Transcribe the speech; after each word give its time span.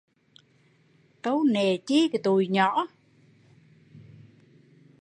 Câu 1.21 1.43
nệ 1.43 1.77
chi 1.77 2.09
tụi 2.23 2.47
nhỏ 2.47 2.87